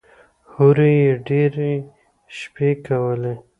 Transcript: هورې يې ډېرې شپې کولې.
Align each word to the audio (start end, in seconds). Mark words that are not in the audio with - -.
هورې 0.53 0.89
يې 1.03 1.11
ډېرې 1.27 1.71
شپې 2.37 2.69
کولې. 2.85 3.33